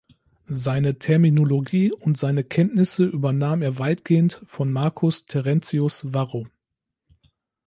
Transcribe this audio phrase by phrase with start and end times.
[0.47, 6.47] Seine Terminologie und seine Kenntnisse übernahm er weitgehend von Marcus Terentius Varro.